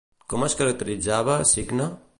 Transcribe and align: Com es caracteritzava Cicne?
Com 0.33 0.45
es 0.47 0.55
caracteritzava 0.61 1.39
Cicne? 1.55 1.91